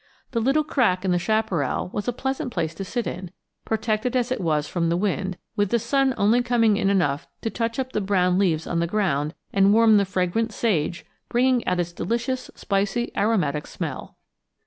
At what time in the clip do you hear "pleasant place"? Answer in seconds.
2.11-2.73